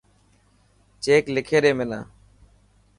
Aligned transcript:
چيڪ 1.03 1.23
لکي 1.35 1.57
ڏي 1.63 1.71
منا. 1.77 1.99